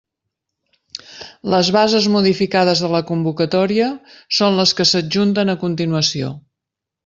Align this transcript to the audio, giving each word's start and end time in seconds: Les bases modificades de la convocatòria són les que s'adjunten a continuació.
Les 1.53 1.69
bases 1.75 2.07
modificades 2.15 2.83
de 2.85 2.91
la 2.95 3.03
convocatòria 3.11 3.93
són 4.41 4.61
les 4.63 4.77
que 4.81 4.89
s'adjunten 4.95 5.57
a 5.57 5.61
continuació. 5.67 6.37